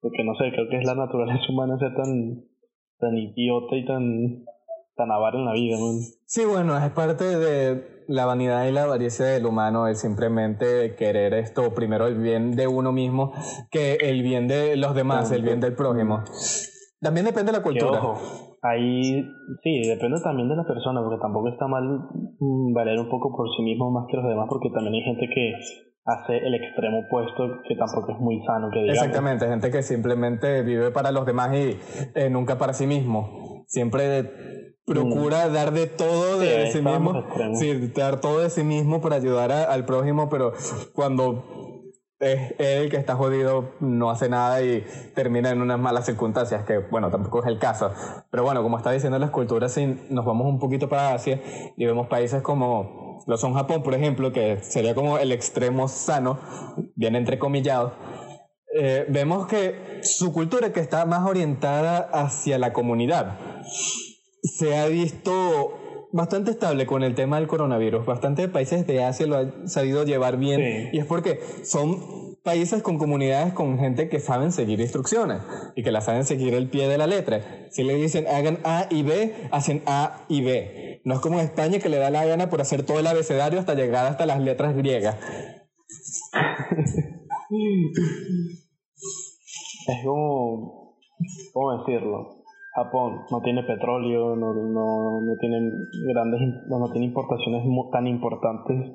[0.00, 2.44] porque no sé, creo que es la naturaleza humana ser tan,
[2.98, 4.44] tan idiota y tan,
[4.96, 5.76] tan avara en la vida.
[5.78, 5.92] ¿no?
[6.26, 11.34] Sí, bueno, es parte de la vanidad y la avaricia del humano es simplemente querer
[11.34, 13.32] esto, primero el bien de uno mismo,
[13.70, 16.24] que el bien de los demás, el bien del prójimo.
[17.00, 18.00] También depende de la cultura.
[18.62, 19.22] ahí
[19.62, 21.84] sí, depende también de la persona, porque tampoco está mal
[22.40, 25.28] mm, valer un poco por sí mismo más que los demás, porque también hay gente
[25.32, 25.52] que
[26.08, 28.70] hace el extremo opuesto, que tampoco es muy sano.
[28.70, 31.78] Que Exactamente, gente que simplemente vive para los demás y
[32.14, 33.64] eh, nunca para sí mismo.
[33.66, 39.16] Siempre procura dar de todo de sí, mismo, sí, dar todo de sí mismo para
[39.16, 40.54] ayudar al prójimo, pero
[40.94, 41.44] cuando
[42.20, 46.78] es él que está jodido, no hace nada y termina en unas malas circunstancias, que
[46.78, 47.92] bueno, tampoco es el caso.
[48.30, 51.40] Pero bueno, como está diciendo las culturas, si nos vamos un poquito para Asia
[51.76, 56.38] y vemos países como lo son Japón, por ejemplo, que sería como el extremo sano,
[56.94, 57.92] bien entrecomillado,
[58.74, 63.38] eh, vemos que su cultura que está más orientada hacia la comunidad
[64.42, 68.06] se ha visto bastante estable con el tema del coronavirus.
[68.06, 72.98] Bastantes países de Asia lo han sabido llevar bien y es porque son países con
[72.98, 75.42] comunidades con gente que saben seguir instrucciones
[75.76, 77.40] y que la saben seguir el pie de la letra.
[77.70, 81.00] Si le dicen hagan A y B, hacen A y B.
[81.04, 83.74] No es como España que le da la gana por hacer todo el abecedario hasta
[83.74, 85.16] llegar hasta las letras griegas.
[89.88, 90.96] es como,
[91.52, 92.44] ¿cómo decirlo?
[92.74, 95.70] Japón no tiene petróleo, no, no, no tiene
[96.06, 98.92] grandes, no, tiene importaciones tan importantes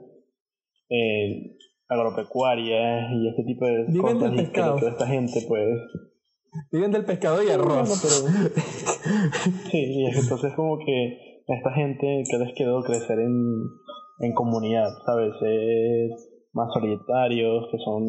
[0.89, 1.57] eh,
[1.93, 4.31] agropecuarias y este tipo de Viven cosas.
[4.31, 4.79] Del pescado.
[4.81, 5.67] Y esta gente, pues.
[6.71, 7.89] Viven del pescado y arroz.
[9.71, 13.63] sí, y entonces como que esta gente que les quedó crecer en,
[14.19, 15.33] en comunidad, ¿sabes?
[15.41, 18.05] Es más solitarios, que son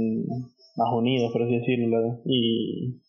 [0.77, 3.01] más unidos, por así decirlo, y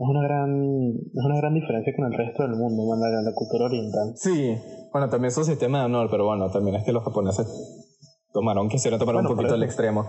[0.00, 3.66] es una gran es una gran diferencia con el resto del mundo, la, la cultura
[3.66, 4.12] oriental.
[4.16, 4.56] Sí,
[4.92, 7.46] bueno, también es un sistema de honor, pero bueno, también es que los japoneses
[8.32, 10.08] tomaron, quisieron tomar un poquito el extremo.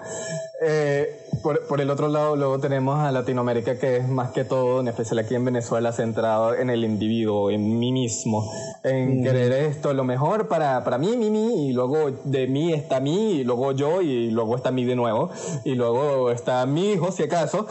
[0.62, 4.80] Eh, por, por, el otro lado, luego tenemos a Latinoamérica, que es más que todo,
[4.80, 8.52] en especial aquí en Venezuela, centrado en el individuo, en mí mismo,
[8.84, 9.24] en mm.
[9.24, 13.40] querer esto, lo mejor para, para mí, mí, mí, y luego de mí está mí,
[13.40, 15.32] y luego yo, y luego está mí de nuevo,
[15.66, 17.68] y luego está mi hijo, si acaso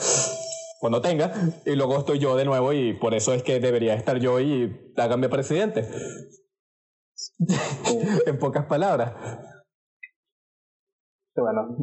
[0.80, 1.32] cuando tenga,
[1.66, 4.92] y luego estoy yo de nuevo y por eso es que debería estar yo y
[4.96, 5.86] háganme presidente.
[8.26, 9.12] en pocas palabras.
[11.36, 11.76] Bueno,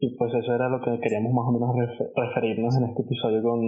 [0.00, 1.76] y pues eso era lo que queríamos más o menos
[2.16, 3.60] referirnos en este episodio con,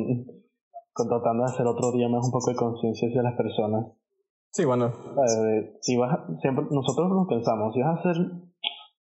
[0.93, 3.93] con tratando de hacer otro día más un poco de conciencia hacia las personas.
[4.51, 4.93] Sí, bueno.
[5.81, 8.17] si vas, siempre, nosotros nos pensamos, si vas a hacer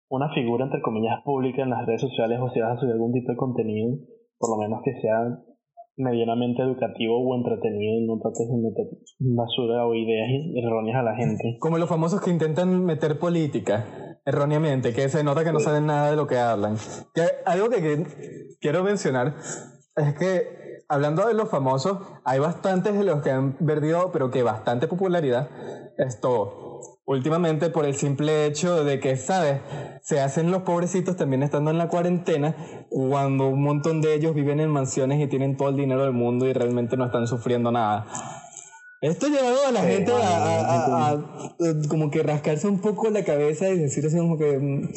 [0.09, 3.11] una figura entre comillas pública en las redes sociales o si vas a subir algún
[3.11, 3.97] tipo de contenido,
[4.39, 5.43] por lo menos que sea
[5.97, 8.85] medianamente educativo o entretenido y no trates de meter
[9.19, 11.57] basura o ideas erróneas a la gente.
[11.59, 16.09] Como los famosos que intentan meter política erróneamente, que se nota que no saben nada
[16.09, 16.77] de lo que hablan.
[17.15, 19.35] Que algo que quiero mencionar
[19.95, 24.43] es que hablando de los famosos, hay bastantes de los que han perdido, pero que
[24.43, 25.49] bastante popularidad.
[25.97, 29.61] Esto, últimamente por el simple hecho de que, ¿sabes?
[30.01, 32.53] Se hacen los pobrecitos también estando en la cuarentena
[32.89, 36.47] cuando un montón de ellos viven en mansiones y tienen todo el dinero del mundo
[36.47, 38.05] y realmente no están sufriendo nada.
[39.01, 41.23] Esto ha llevado a la gente a,
[41.87, 44.57] como que rascarse un poco la cabeza y decir así como que...
[44.57, 44.89] Mm,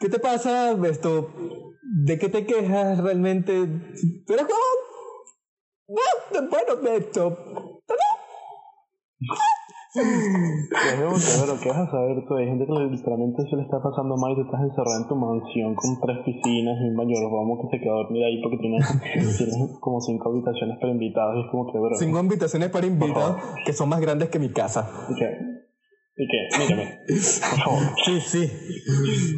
[0.00, 0.76] ¿Qué te pasa?
[0.86, 1.34] Esto,
[1.82, 3.66] ¿De qué te quejas realmente?
[4.26, 4.60] Pero como...
[6.50, 7.82] Bueno, de esto...
[7.86, 8.00] pero
[9.94, 12.36] ¿qué vas a saber tú?
[12.36, 15.16] Hay gente que literalmente se le está pasando mal y tú estás encerrado en tu
[15.16, 18.84] mansión con tres piscinas y un mayordomo que se queda a dormir ahí porque tienes,
[19.80, 21.96] como cinco habitaciones para invitados y es como que, bro.
[21.96, 24.90] Cinco habitaciones para invitados que son más grandes que mi casa.
[25.08, 25.28] ¿Y qué?
[26.16, 26.58] ¿Y qué?
[26.58, 26.98] Mírame.
[27.06, 27.82] Por favor.
[28.04, 28.52] Sí, sí.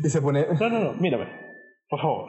[0.03, 0.47] Y se pone.
[0.59, 1.27] No, no, no, mírame.
[1.89, 2.27] Por favor.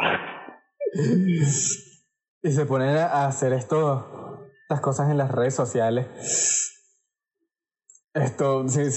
[2.43, 6.70] Y se pone a hacer esto, estas cosas en las redes sociales
[8.13, 8.91] esto, sí,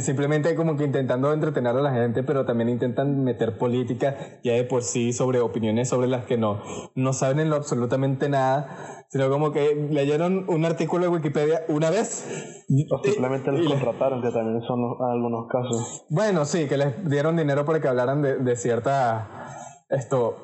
[0.00, 4.64] simplemente como que intentando entretener a la gente, pero también intentan meter política ya de
[4.64, 6.62] por sí sobre opiniones sobre las que no,
[6.94, 11.90] no saben en lo absolutamente nada, sino como que leyeron un artículo de Wikipedia una
[11.90, 12.64] vez.
[12.90, 16.06] O simplemente les contrataron, que también son algunos casos.
[16.08, 19.54] Bueno, sí, que les dieron dinero para que hablaran de, de cierta,
[19.90, 20.36] esto,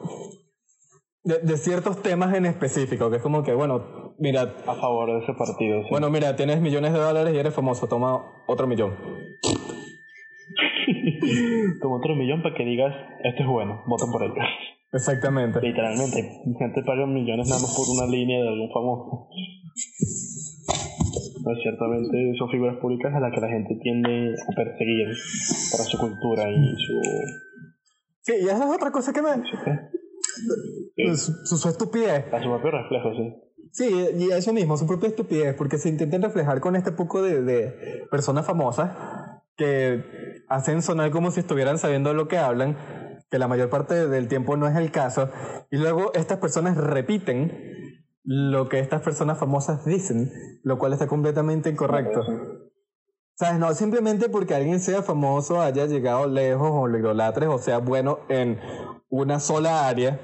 [1.26, 4.42] de, ciertos temas en específico, que es como que, bueno, mira...
[4.66, 5.82] A favor de ese partido.
[5.90, 8.96] Bueno, mira, tienes millones de dólares y eres famoso, toma otro millón.
[11.80, 14.34] toma otro millón para que digas, esto es bueno, voten por ello.
[14.92, 15.60] Exactamente.
[15.60, 16.22] Literalmente,
[16.58, 19.28] gente paga millones nada más por una línea de algún famoso.
[21.44, 25.08] Pues ciertamente son figuras públicas a las que la gente tiende a perseguir
[25.70, 27.00] para su cultura y su...
[28.22, 29.28] Sí, y esa es otra cosa que me...
[31.16, 32.32] Su, su, estupidez.
[32.32, 33.34] A su propio reflejo, sí.
[33.76, 37.42] Sí, y eso mismo, su propia estupidez, porque se intentan reflejar con este poco de,
[37.42, 38.96] de personas famosas
[39.54, 40.02] que
[40.48, 42.78] hacen sonar como si estuvieran sabiendo lo que hablan,
[43.30, 45.28] que la mayor parte del tiempo no es el caso,
[45.70, 47.52] y luego estas personas repiten
[48.24, 52.22] lo que estas personas famosas dicen, lo cual está completamente incorrecto.
[53.34, 53.58] ¿Sabes?
[53.58, 58.20] No simplemente porque alguien sea famoso, haya llegado lejos o lo idolatres o sea bueno
[58.30, 58.58] en
[59.10, 60.18] una sola área,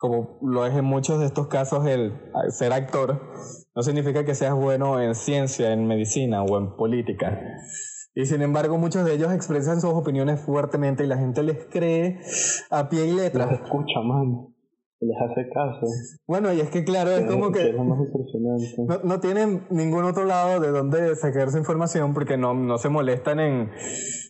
[0.00, 2.14] como lo es en muchos de estos casos el
[2.48, 3.20] ser actor,
[3.74, 7.38] no significa que seas bueno en ciencia, en medicina o en política.
[8.14, 12.18] Y sin embargo, muchos de ellos expresan sus opiniones fuertemente y la gente les cree
[12.70, 13.44] a pie y letra.
[13.44, 14.46] Los escucha, man.
[15.00, 15.86] Les hace caso.
[16.26, 20.70] Bueno, y es que claro, es, como que, no, no, tienen ningún otro lado de
[20.70, 23.70] donde sacar su información porque no, no se molestan en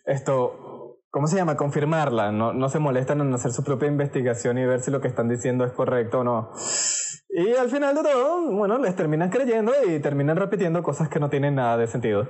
[0.06, 0.79] esto
[1.10, 1.56] ¿cómo se llama?
[1.56, 2.32] Confirmarla.
[2.32, 5.28] No, no se molestan en hacer su propia investigación y ver si lo que están
[5.28, 6.50] diciendo es correcto o no.
[7.28, 11.30] Y al final de todo, bueno, les terminan creyendo y terminan repitiendo cosas que no
[11.30, 12.28] tienen nada de sentido.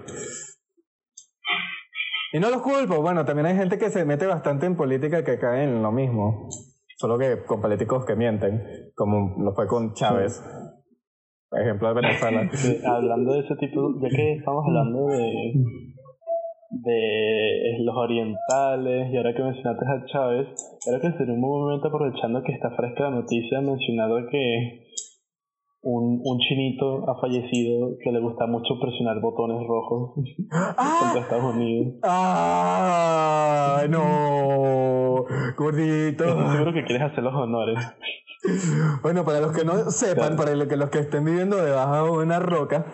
[2.32, 5.38] Y no los culpo, bueno, también hay gente que se mete bastante en política que
[5.38, 6.48] cae en lo mismo.
[6.96, 8.62] Solo que con políticos que mienten,
[8.94, 10.40] como lo fue con Chávez.
[11.50, 12.48] Ejemplo, de Venezuela.
[12.86, 15.54] hablando de ese tipo, ya que estamos hablando de
[16.70, 20.46] de los orientales y ahora que mencionaste a Chávez,
[20.84, 24.86] creo que sería un buen momento aprovechando que está fresca la noticia mencionado que
[25.82, 30.12] un, un chinito ha fallecido que le gusta mucho presionar botones rojos
[30.52, 30.98] ¡Ah!
[31.02, 31.94] contra Estados Unidos.
[32.02, 33.82] ¡Ah!
[33.88, 35.24] ¡No!
[35.56, 36.24] Gordito.
[36.24, 37.78] Estoy seguro que quieres hacer los honores.
[39.02, 42.86] Bueno, para los que no sepan, para los que estén viviendo debajo de una roca,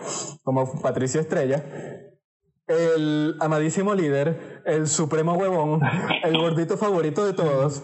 [0.42, 1.62] como Patricio Estrella,
[2.66, 5.80] el amadísimo líder, el supremo huevón,
[6.22, 7.82] el gordito favorito de todos,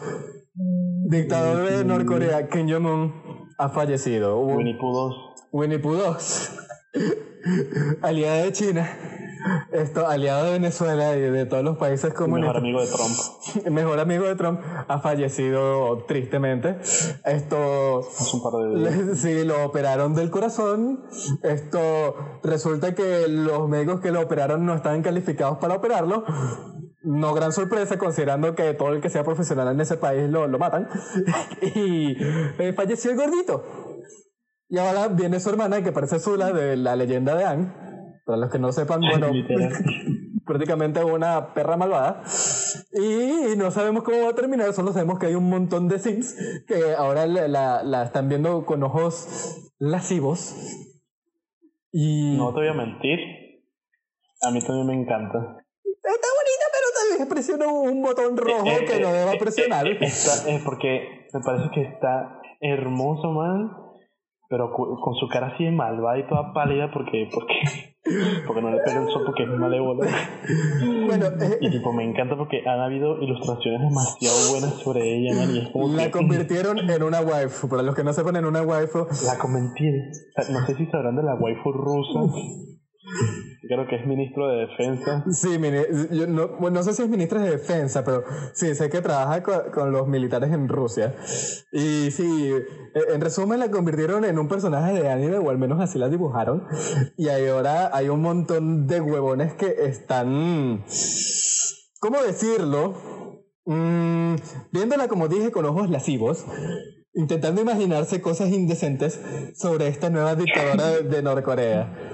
[1.04, 4.40] dictador de Norcorea, Kim Jong-un, ha fallecido.
[4.40, 5.14] Winnie Pooh 2.
[5.52, 6.58] Winnie Pooh 2.
[8.02, 9.11] Aliada de China
[9.72, 12.62] esto, aliado de Venezuela y de todos los países comunistas.
[12.62, 13.66] Mejor amigo de Trump.
[13.70, 16.78] mejor amigo de Trump ha fallecido tristemente.
[17.24, 18.00] Esto.
[18.32, 21.04] un par de Sí, lo operaron del corazón.
[21.42, 26.24] Esto resulta que los médicos que lo operaron no estaban calificados para operarlo.
[27.02, 30.58] No gran sorpresa, considerando que todo el que sea profesional en ese país lo, lo
[30.58, 30.88] matan.
[31.74, 32.16] y
[32.58, 33.64] eh, falleció el gordito.
[34.68, 37.91] Y ahora viene su hermana, que parece Zula, de la leyenda de Anne
[38.24, 39.30] para los que no sepan, bueno,
[40.46, 42.22] prácticamente una perra malvada.
[42.92, 46.36] Y no sabemos cómo va a terminar, solo sabemos que hay un montón de Sims
[46.66, 50.54] que ahora la, la, están viendo con ojos lascivos.
[51.90, 52.36] Y...
[52.36, 53.18] No te voy a mentir,
[54.42, 55.38] a mí también me encanta.
[55.84, 59.86] Está bonita, pero tal vez presiono un botón rojo eh, que no eh, deba presionar.
[59.86, 63.70] Es porque me parece que está hermoso, man.
[64.48, 67.91] Pero con su cara así de malvada y toda pálida porque, porque
[68.46, 70.02] porque no le pega el sol porque es malévolo.
[71.06, 75.34] Bueno, eh, y tipo, me encanta porque han habido ilustraciones demasiado buenas sobre ella,
[75.94, 77.68] La convirtieron en una waifu.
[77.68, 79.06] Para los que no sepan, en una waifu.
[79.24, 80.10] La convirtieron.
[80.50, 82.20] no sé si sabrán de la waifu rusa.
[83.64, 85.24] Creo que es ministro de defensa.
[85.30, 85.56] Sí,
[86.10, 89.92] yo no, no, sé si es ministro de defensa, pero sí, sé que trabaja con,
[89.92, 91.14] los militares en Rusia.
[91.70, 95.80] Y sí, e, en resumen la convirtieron en un personaje de anime, o al menos
[95.80, 96.64] así la dibujaron.
[97.16, 100.84] Y ahora hay un montón de huevones que están...
[102.00, 102.94] ¿Cómo decirlo?
[103.64, 104.34] Mm,
[104.72, 106.44] viéndola como dije con ojos lascivos,
[107.14, 109.20] intentando imaginarse cosas indecentes
[109.54, 112.11] sobre esta nueva dictadora de Norcorea.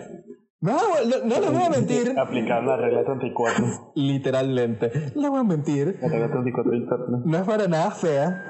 [0.61, 2.15] No, no, no le voy a mentir.
[2.19, 3.93] Aplicar la regla 34.
[3.95, 5.13] Literalmente.
[5.15, 5.99] No le voy a mentir.
[6.03, 7.23] La regla 34 interna.
[7.25, 8.45] No es para nada fea.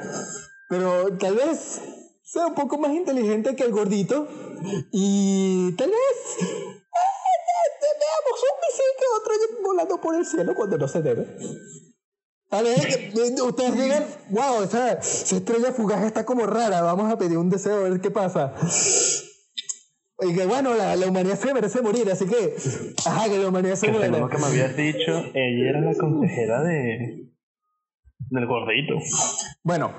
[0.70, 1.82] Pero tal vez
[2.22, 4.26] sea un poco más inteligente que el gordito.
[4.90, 6.38] Y tal vez.
[6.40, 6.68] Eh,
[8.00, 11.26] veamos un misil que otro volando por el cielo cuando no se debe.
[12.48, 17.36] Tal vez ustedes digan, wow, esa, esa estrella fugaz está como rara, vamos a pedir
[17.36, 18.54] un deseo a ver qué pasa.
[20.20, 22.56] Y que bueno, la, la, humanidad se merece morir, así que.
[23.06, 24.18] Ajá, que la humanidad se muere.
[24.18, 27.30] Lo que me habías dicho, ella era la consejera de.
[28.30, 28.94] del gordito.
[29.62, 29.92] Bueno,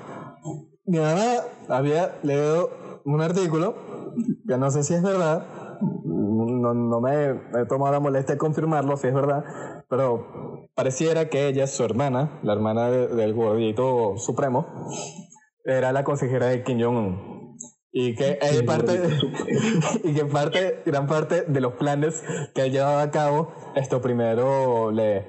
[0.84, 1.36] mi mamá
[1.68, 4.12] había leído un artículo,
[4.46, 5.46] que no sé si es verdad,
[6.04, 7.30] no, no me
[7.60, 9.44] he tomado la molestia de confirmarlo, si es verdad,
[9.88, 14.66] pero pareciera que ella, su hermana, la hermana del gordito supremo,
[15.64, 17.39] era la consejera de Kim Jong-un.
[17.92, 19.00] Y que hay parte,
[20.04, 22.22] y que parte, gran parte de los planes
[22.54, 25.26] que él llevaba a cabo, esto primero le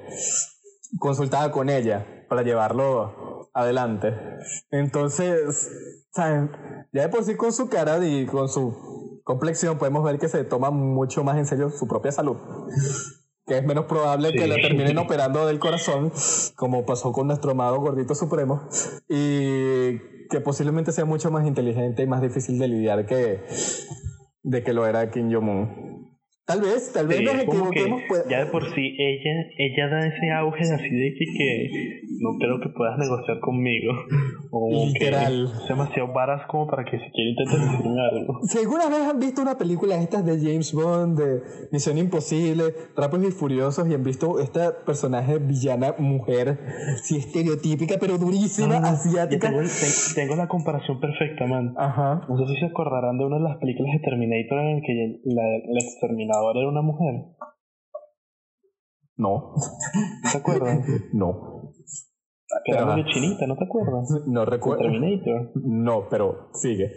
[0.98, 4.14] consultaba con ella para llevarlo adelante.
[4.70, 5.70] Entonces,
[6.12, 6.50] ¿saben?
[6.92, 10.44] Ya de por sí con su cara y con su complexión podemos ver que se
[10.44, 12.36] toma mucho más en serio su propia salud.
[13.46, 16.12] Que es menos probable que la terminen operando del corazón,
[16.54, 18.68] como pasó con nuestro amado gordito supremo.
[19.08, 19.98] Y
[20.32, 23.44] que posiblemente sea mucho más inteligente y más difícil de lidiar que
[24.42, 26.11] de que lo era Kim Jong-un.
[26.44, 28.02] Tal vez, tal vez nos equivoquemos.
[28.08, 28.24] Pues.
[28.28, 32.60] Ya de por sí, ella, ella da ese auge así de que, que no creo
[32.60, 33.92] que puedas negociar conmigo.
[34.50, 35.46] O Literal.
[35.46, 38.40] Que es demasiado varas como para que siquiera intentes decirme algo.
[38.42, 42.64] Si alguna vez han visto una película estas de James Bond, de Misión Imposible,
[42.96, 46.58] Rápidos y Furiosos, y han visto esta personaje villana mujer,
[47.04, 49.48] sí estereotípica, pero durísima, asiática.
[49.48, 49.62] Tengo,
[50.16, 51.74] tengo, la comparación perfecta, man.
[51.76, 52.26] Ajá.
[52.28, 55.20] No sé si se acordarán de una de las películas de Terminator en el que
[55.24, 55.80] la, la
[56.32, 57.14] exterminadora era una mujer.
[59.16, 59.54] No.
[60.24, 60.86] ¿No te acuerdas?
[61.12, 61.72] no.
[62.64, 64.08] Que era de chinita, ¿no te acuerdas?
[64.26, 64.82] No recuerdo.
[64.82, 65.52] Terminator.
[65.54, 66.90] No, pero sigue.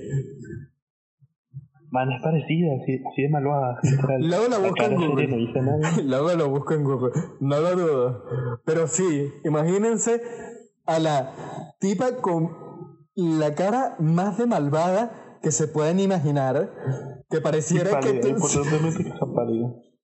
[1.92, 3.80] Man, es parecida, así, así de malvada.
[4.20, 5.28] Luego la busco en Google.
[6.04, 7.12] Luego lo busco en Google.
[7.40, 8.24] No lo dudo.
[8.66, 10.22] Pero sí, imagínense
[10.86, 12.50] a la tipa con
[13.16, 16.70] la cara más de malvada que se pueden imaginar.
[17.36, 18.22] Que pareciera que.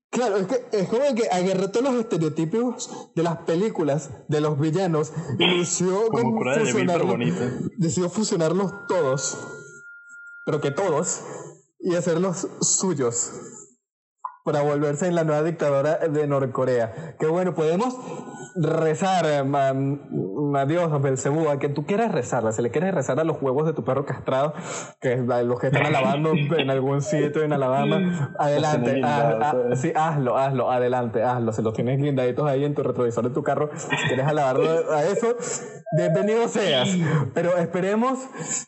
[0.09, 4.59] Claro, es que es como que agarró todos los estereotipos de las películas de los
[4.59, 7.17] villanos y decidió fusionarlos,
[7.77, 9.37] decidió fusionarlos todos,
[10.43, 11.21] pero que todos,
[11.79, 13.31] y hacerlos suyos
[14.43, 17.15] para volverse en la nueva dictadora de Norcorea.
[17.19, 17.95] Que bueno, podemos
[18.55, 23.23] rezar a Dios, a Belcebú, a que tú quieras rezarla, si le quieres rezar a
[23.23, 24.53] los huevos de tu perro castrado,
[24.99, 29.01] que es los que están alabando en algún sitio en Alabama, adelante,
[29.75, 33.43] sí, hazlo, hazlo, adelante, hazlo, si los tienes guindaditos ahí en tu retrovisor de tu
[33.43, 35.35] carro, si quieres alabarlo a eso,
[35.91, 36.89] bienvenido seas,
[37.33, 38.19] pero esperemos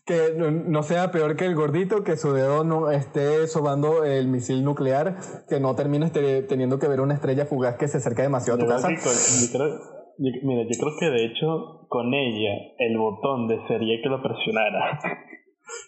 [0.06, 4.64] que no sea peor que el gordito, que su dedo no esté sobando el misil
[4.64, 8.64] nuclear, que no termines teniendo que ver una estrella fugaz que se acerca demasiado a
[8.64, 8.90] tu casa.
[8.90, 15.00] mira, yo creo que de hecho con ella el botón desearía que lo presionara.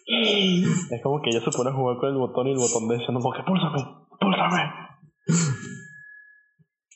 [0.06, 2.96] es como que ella se pone a jugar con el botón y el botón de
[3.12, 3.84] no porque púlsame,
[4.18, 4.86] púlsame.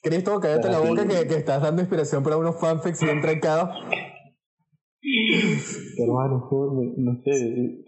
[0.03, 3.68] Cristo, cállate la boca que, que, estás dando inspiración para unos fanfics bien trancados.
[6.06, 6.48] Bueno,
[6.96, 7.84] no sé,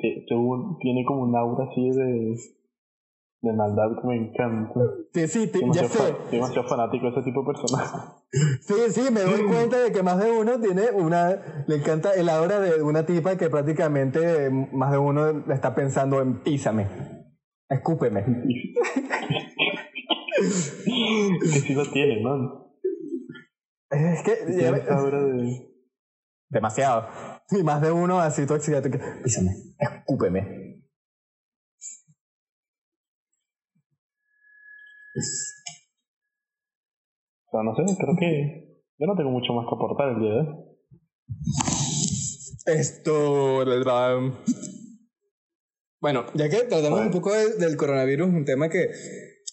[0.81, 2.37] tiene como un aura así de
[3.43, 4.81] de maldad que me encanta.
[5.13, 6.15] Sí, sí, ya sé.
[6.31, 8.23] Demasiado fanático de ese tipo de personas.
[8.61, 11.65] Sí, sí, me doy cuenta de que más de uno tiene una.
[11.67, 16.23] Le encanta el aura de una tipa que prácticamente más de uno le está pensando
[16.23, 16.87] en písame.
[17.69, 18.25] Escúpeme.
[21.43, 22.49] que sí lo tiene, man.
[23.91, 24.39] Es que.
[24.57, 25.72] Ya, aura de...
[26.53, 27.09] Demasiado.
[27.51, 28.91] Y más de uno así todo excitado.
[29.25, 29.51] Písame.
[29.79, 30.83] Escúpeme.
[37.47, 40.31] O sea, no sé, creo que yo no tengo mucho más que aportar el día
[40.31, 40.47] de hoy.
[42.67, 43.65] Esto.
[46.01, 48.91] Bueno, ya que tratamos un poco del coronavirus, un tema que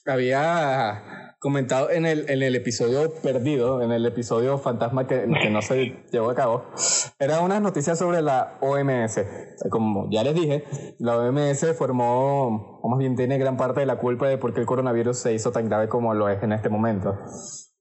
[0.06, 5.62] había comentado en el, en el episodio perdido, en el episodio fantasma que, que no
[5.62, 6.65] se llevó a cabo,
[7.17, 9.21] era unas noticias sobre la OMS.
[9.69, 10.65] Como ya les dije,
[10.99, 14.60] la OMS formó, o más bien tiene gran parte de la culpa de por qué
[14.60, 17.17] el coronavirus se hizo tan grave como lo es en este momento.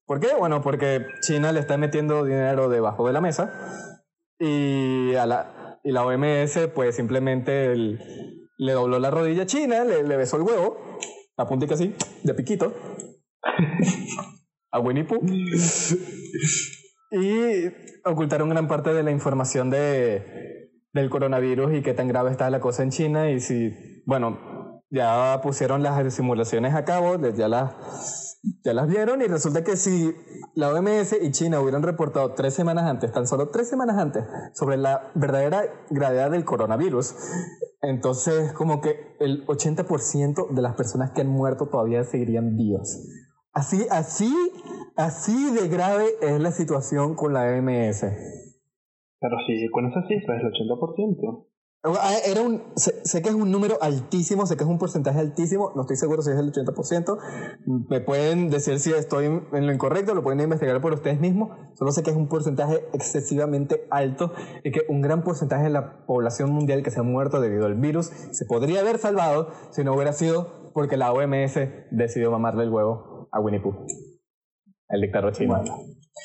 [0.06, 0.28] ¿Por qué?
[0.38, 3.52] Bueno, porque China le está metiendo dinero debajo de la mesa
[4.38, 10.04] y, a la, y la OMS pues simplemente le dobló la rodilla a China, le,
[10.04, 10.78] le besó el huevo,
[11.36, 12.72] a puntica así, de piquito,
[14.70, 15.06] a Winnie
[17.10, 17.72] y
[18.04, 22.60] ocultaron gran parte de la información de, del coronavirus y qué tan grave está la
[22.60, 23.30] cosa en China.
[23.30, 23.72] Y si,
[24.04, 28.28] bueno, ya pusieron las simulaciones a cabo, ya las
[28.64, 29.22] ya las vieron.
[29.22, 30.14] Y resulta que si
[30.54, 34.24] la OMS y China hubieran reportado tres semanas antes, tan solo tres semanas antes,
[34.54, 37.14] sobre la verdadera gravedad del coronavirus,
[37.80, 42.98] entonces como que el 80% de las personas que han muerto todavía seguirían vivas.
[43.58, 44.32] Así, así,
[44.94, 48.02] así de grave es la situación con la OMS.
[49.18, 51.44] Pero sí, con esa cifra es el 80%.
[51.82, 55.72] Ah, era un, sé, que es un número altísimo, sé que es un porcentaje altísimo,
[55.74, 57.18] no estoy seguro si es el 80%.
[57.88, 61.50] Me pueden decir si estoy en lo incorrecto, lo pueden investigar por ustedes mismos.
[61.74, 66.06] Solo sé que es un porcentaje excesivamente alto y que un gran porcentaje de la
[66.06, 69.94] población mundial que se ha muerto debido al virus se podría haber salvado si no
[69.94, 71.58] hubiera sido porque la OMS
[71.90, 73.86] decidió mamarle el huevo a Winnie Pooh,
[74.88, 75.62] el dictador chino.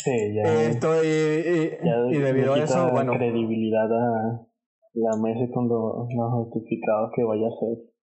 [0.04, 0.64] sí, ya.
[0.64, 3.14] Esto y, debido a eso, bueno.
[3.14, 4.48] credibilidad a
[4.94, 7.94] la mesa con los, justificados que vaya a ser.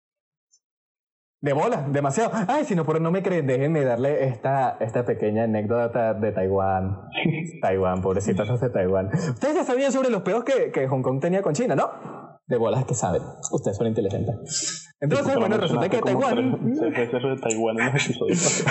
[1.43, 2.33] De bola, demasiado.
[2.49, 7.09] Ay, si no, por no me creen, déjenme darle esta, esta pequeña anécdota de Taiwán.
[7.63, 9.07] Taiwán, pobrecitas de Taiwán.
[9.07, 12.20] Ustedes ya sabían sobre los pedos que, que Hong Kong tenía con China, ¿no?
[12.51, 13.23] De bolas que saben.
[13.53, 14.93] Ustedes son inteligentes.
[15.01, 16.75] Entonces, bueno, resulta que Taiwán.
[16.75, 18.65] De Taiwán en los episodios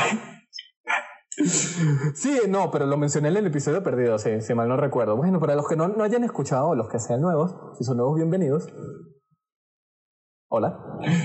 [2.14, 5.16] Sí, no, pero lo mencioné en el episodio perdido, sí, si mal no recuerdo.
[5.16, 8.18] Bueno, para los que no, no hayan escuchado, los que sean nuevos, si son nuevos,
[8.18, 8.68] bienvenidos.
[10.50, 10.78] Hola.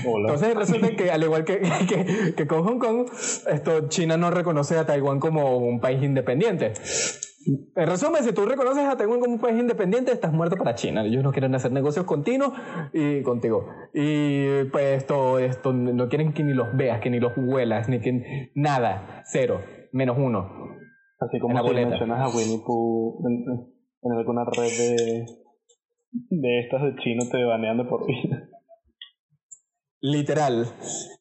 [0.07, 0.31] Hola.
[0.31, 3.09] Entonces resulta que, al igual que, que, que, con Hong Kong,
[3.47, 6.73] esto, China no reconoce a Taiwán como un país independiente.
[7.47, 11.05] En resumen, si tú reconoces a Taiwán como un país independiente, estás muerto para China.
[11.05, 12.53] Ellos no quieren hacer negocios continuos
[12.91, 13.67] y contigo.
[13.93, 17.99] Y pues esto, esto no quieren que ni los veas, que ni los huelas, ni
[17.99, 19.59] que nada, cero
[19.95, 20.49] menos uno.
[21.19, 25.25] Así como si mencionas a Winnie Pooh en, alguna red de,
[26.11, 28.49] de estas de chino te banean de por vida.
[30.01, 30.67] Literal.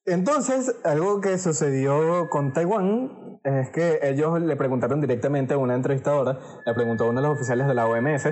[0.04, 6.38] Entonces, algo que sucedió con Taiwán es que ellos le preguntaron directamente a una entrevistadora,
[6.64, 8.28] le preguntó a uno de los oficiales de la OMS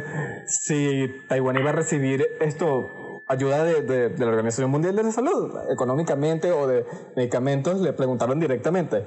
[0.47, 2.89] si Taiwán iba a recibir esto,
[3.29, 6.85] ayuda de, de, la Organización Mundial de la Salud, económicamente o de
[7.15, 9.05] medicamentos, le preguntaron directamente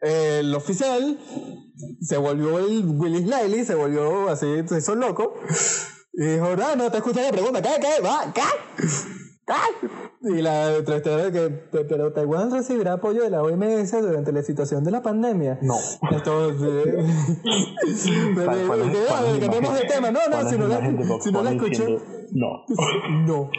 [0.00, 1.18] el oficial
[2.00, 5.34] se volvió el Willis Liley, se volvió así, se hizo loco.
[6.12, 8.42] Y dijo, no, no te escuché la pregunta, ¿qué, qué, va, qué?
[10.22, 11.48] Y la entrevistadora que,
[11.88, 15.58] pero Taiwán recibirá apoyo de la OMS durante la situación de la pandemia.
[15.62, 15.76] No.
[16.10, 16.94] Entonces,
[19.40, 20.10] cambiamos de tema.
[20.10, 20.80] No, no, si no la,
[21.20, 21.98] si no la escuché.
[22.32, 22.64] No.
[23.26, 23.50] No.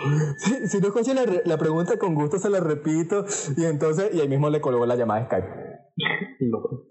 [0.67, 3.25] Si, no escuché la, la pregunta con gusto se la repito.
[3.57, 5.70] Y entonces, y ahí mismo le colgó la llamada de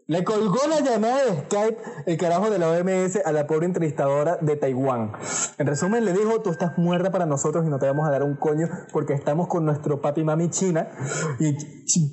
[0.06, 1.76] Le colgó la llamada de Skype
[2.06, 5.12] el carajo de la OMS a la pobre entrevistadora de Taiwán.
[5.58, 8.22] En resumen, le dijo, tú estás muerta para nosotros y no te vamos a dar
[8.22, 10.88] un coño porque estamos con nuestro papi mami China.
[11.38, 11.54] Y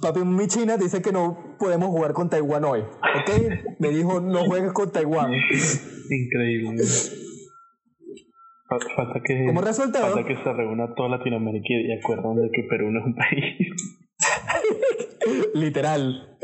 [0.01, 2.81] papi mami China dice que no podemos jugar con Taiwán hoy.
[2.81, 3.77] ¿Ok?
[3.79, 5.31] Me dijo, no juegues con Taiwán.
[6.09, 6.83] Increíble.
[8.69, 12.91] Falta que, Como resultado, falta que se reúna toda Latinoamérica y acuerdan de que Perú
[12.91, 13.97] no es un país.
[15.53, 16.37] Literal.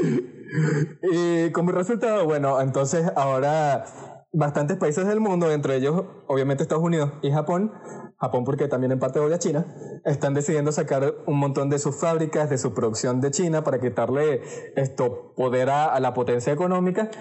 [1.01, 3.85] Y como resultado, bueno, entonces ahora
[4.33, 7.71] bastantes países del mundo, entre ellos obviamente Estados Unidos y Japón,
[8.17, 9.67] Japón porque también en parte odia a China,
[10.05, 14.41] están decidiendo sacar un montón de sus fábricas, de su producción de China para quitarle
[14.75, 17.11] esto poder a, la potencia económica.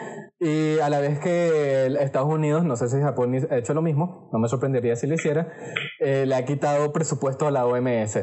[0.40, 4.30] Y a la vez que Estados Unidos, no sé si Japón ha hecho lo mismo,
[4.32, 5.52] no me sorprendería si lo hiciera,
[6.00, 8.18] eh, le ha quitado presupuesto a la OMS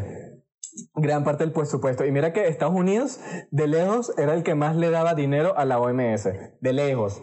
[0.95, 2.05] gran parte del presupuesto.
[2.05, 3.19] Y mira que Estados Unidos,
[3.51, 6.29] de lejos, era el que más le daba dinero a la OMS.
[6.59, 7.21] De lejos.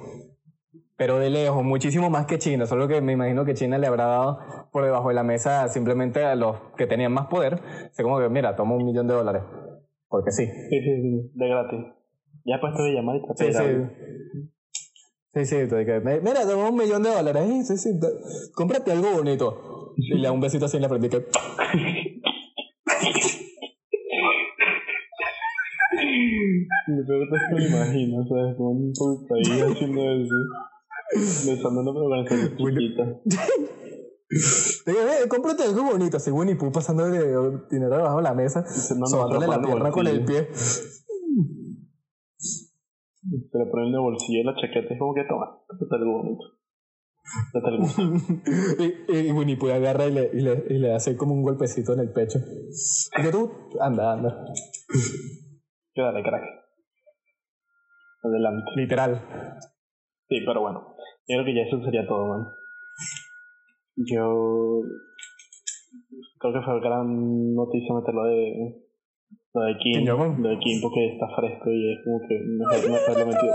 [0.96, 2.66] Pero de lejos, muchísimo más que China.
[2.66, 4.38] Solo que me imagino que China le habrá dado
[4.72, 7.60] por debajo de la mesa simplemente a los que tenían más poder.
[7.90, 9.42] Así como que, mira, toma un millón de dólares.
[10.08, 10.46] Porque sí.
[10.46, 11.30] Sí, sí, sí.
[11.34, 11.80] De gratis.
[12.44, 13.62] Ya puesto de llamar y Sí, sí.
[15.34, 15.56] Sí, sí,
[16.22, 17.68] mira, toma un millón de dólares.
[17.68, 18.00] Sí, sí,
[18.54, 19.92] cómprate algo bonito.
[19.96, 21.10] Y le da un besito así en la frente.
[21.10, 21.26] Que...
[26.88, 28.56] Lo peor es que me imagino, ¿sabes?
[28.56, 28.92] Como un
[29.34, 30.38] ahí haciendo eso.
[31.46, 33.04] Besando una organización chiquita.
[34.28, 37.20] Eh, cómprate algo bonito, así Winnie Pooh pasando de
[37.70, 40.48] dinero debajo de la mesa, sobándole la pierna con el pie.
[40.52, 41.04] Se
[43.58, 46.44] le pone en el bolsillo de la chaqueta es como que toma, cómprate algo bonito.
[49.08, 51.92] y, y Winnie Pooh agarra y le, y, le, y le hace como un golpecito
[51.92, 52.38] en el pecho.
[53.18, 54.44] Y tú, anda, anda.
[55.96, 56.44] Quédale, crack.
[58.22, 58.70] Adelante.
[58.76, 59.16] Literal.
[60.28, 60.94] Sí, pero bueno.
[61.26, 62.46] Yo creo que ya eso sería todo, man.
[63.96, 64.82] Yo
[66.38, 68.76] creo que fue gran noticia meterlo de
[69.54, 72.96] lo de Kim, lo de Kim porque está fresco y es como que mejor no
[72.96, 73.54] haberlo metido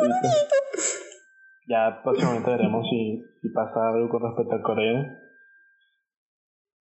[1.69, 5.19] Ya próximamente veremos si, si pasa algo con respecto a Corea.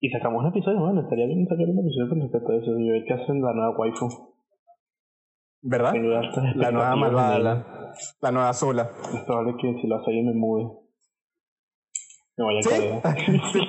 [0.00, 2.88] Y sacamos un episodio, bueno, estaría bien sacar un episodio con respecto a eso y
[2.88, 4.29] ver qué hacen la nueva waifu.
[5.62, 5.94] ¿Verdad?
[6.54, 8.90] La nueva malvada, la, la nueva sola.
[9.14, 10.80] Es probable que si lo hace yo me mude.
[12.36, 13.02] Me voy a Corea.
[13.52, 13.60] sí,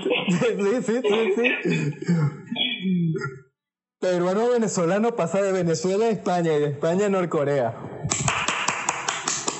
[0.81, 3.13] sí, sí, sí.
[3.99, 7.75] Peruano venezolano pasa de Venezuela a España y de España a Norcorea.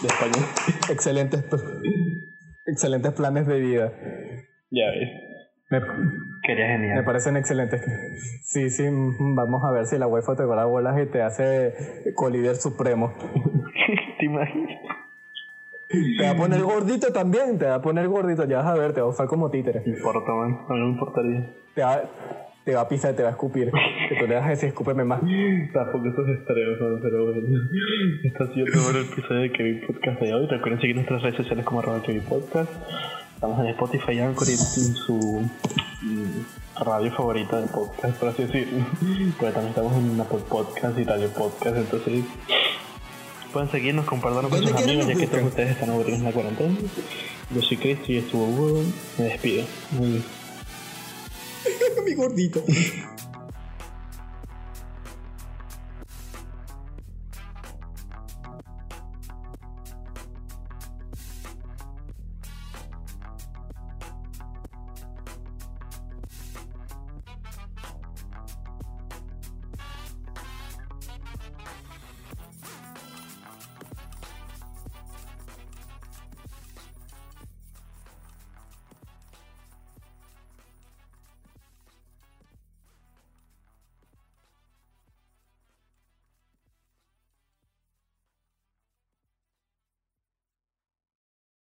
[0.01, 0.47] De España.
[0.89, 1.45] Excelentes,
[2.65, 3.93] excelentes planes de vida.
[4.71, 5.09] Ya ves.
[5.69, 5.82] Me,
[6.58, 6.97] Genial.
[6.97, 7.82] me parecen excelentes.
[8.43, 11.74] Sí, sí, mm, vamos a ver si la UEFA te da bolas y te hace
[12.16, 13.14] colíder supremo.
[14.20, 14.80] ¿Te imaginas?
[15.91, 18.93] Te va a poner gordito también, te va a poner gordito, ya vas a ver,
[18.93, 19.82] te va a usar como títere.
[19.86, 20.60] No importa, man.
[20.70, 21.54] A mí no me importaría.
[21.76, 22.02] Te va,
[22.64, 23.72] te va a pisar, te va a escupir.
[24.08, 25.20] Que tú le vas a decir, escúpeme más.
[25.74, 27.41] Tampoco esos extremos, man, pero bueno.
[28.24, 30.47] Este ha sido el primer episodio de Kevin Podcast de hoy.
[30.47, 32.72] Recuerden seguir nuestras redes sociales como arroba Kevin Podcast.
[33.36, 35.49] Estamos en Spotify, Anchor y en su
[36.82, 38.86] radio favorita de podcast, por así decirlo.
[39.39, 42.23] Pero también estamos en Apple Podcast y Radio Podcast, entonces
[43.53, 46.32] pueden seguirnos, compartirnos con ¿Dónde sus amigos ya que todos ustedes están aburridos en la
[46.32, 46.75] cuarentena.
[47.53, 48.84] Yo soy Cristo y estuvo Hugo.
[49.17, 49.65] Me despido.
[49.91, 50.23] Muy bien.
[52.05, 52.63] Mi gordito.